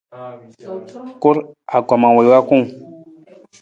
Kur, 1.21 1.37
angkoma 1.75 2.07
wii 2.15 2.31
wa 2.33 2.39
kung. 2.47 2.65